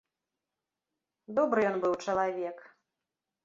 [1.41, 2.57] Добры ён быў чалавек.